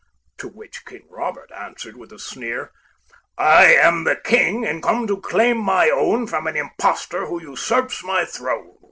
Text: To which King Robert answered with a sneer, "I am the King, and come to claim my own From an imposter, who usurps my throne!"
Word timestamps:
To 0.39 0.47
which 0.47 0.83
King 0.83 1.03
Robert 1.11 1.51
answered 1.51 1.95
with 1.95 2.11
a 2.11 2.17
sneer, 2.17 2.71
"I 3.37 3.65
am 3.65 4.03
the 4.03 4.15
King, 4.15 4.65
and 4.65 4.81
come 4.81 5.05
to 5.05 5.21
claim 5.21 5.59
my 5.59 5.91
own 5.91 6.25
From 6.25 6.47
an 6.47 6.57
imposter, 6.57 7.27
who 7.27 7.39
usurps 7.39 8.03
my 8.03 8.25
throne!" 8.25 8.77